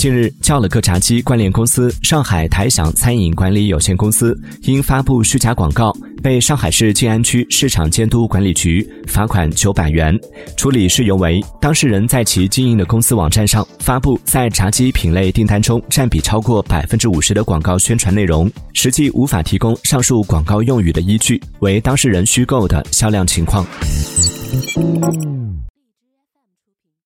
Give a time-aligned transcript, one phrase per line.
[0.00, 10.18] 近日，叫了个炸鸡关联公司上海台享餐饮管理有限公司因发布虚假广告，被上海市静安区市场监督管理局罚款九百元。
[10.56, 23.66] 处理事由为，当事人在其经营的公司网站上发布在炸鸡品类订单中占比超过百分之五十的广告宣传内容，实际无法提供上述广告用语的依据，为当事人虚构的销量情况。